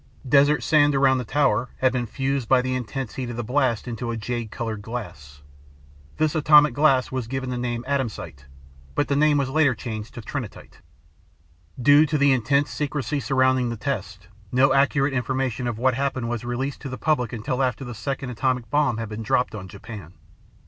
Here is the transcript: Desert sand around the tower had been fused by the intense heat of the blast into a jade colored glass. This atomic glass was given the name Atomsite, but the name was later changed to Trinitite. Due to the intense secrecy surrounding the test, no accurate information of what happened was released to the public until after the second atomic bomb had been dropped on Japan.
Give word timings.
Desert 0.27 0.63
sand 0.63 0.95
around 0.95 1.19
the 1.19 1.23
tower 1.23 1.69
had 1.77 1.93
been 1.93 2.07
fused 2.07 2.49
by 2.49 2.59
the 2.59 2.73
intense 2.73 3.13
heat 3.13 3.29
of 3.29 3.35
the 3.37 3.43
blast 3.43 3.87
into 3.87 4.09
a 4.09 4.17
jade 4.17 4.49
colored 4.49 4.81
glass. 4.81 5.43
This 6.17 6.33
atomic 6.33 6.73
glass 6.73 7.11
was 7.11 7.27
given 7.27 7.51
the 7.51 7.55
name 7.59 7.85
Atomsite, 7.87 8.47
but 8.95 9.09
the 9.09 9.15
name 9.15 9.37
was 9.37 9.51
later 9.51 9.75
changed 9.75 10.15
to 10.15 10.21
Trinitite. 10.23 10.81
Due 11.79 12.07
to 12.07 12.17
the 12.17 12.31
intense 12.33 12.71
secrecy 12.71 13.19
surrounding 13.19 13.69
the 13.69 13.77
test, 13.77 14.27
no 14.51 14.73
accurate 14.73 15.13
information 15.13 15.67
of 15.67 15.77
what 15.77 15.93
happened 15.93 16.27
was 16.27 16.43
released 16.43 16.81
to 16.81 16.89
the 16.89 16.97
public 16.97 17.31
until 17.31 17.61
after 17.61 17.85
the 17.85 17.93
second 17.93 18.31
atomic 18.31 18.67
bomb 18.71 18.97
had 18.97 19.07
been 19.07 19.21
dropped 19.21 19.53
on 19.53 19.67
Japan. 19.67 20.13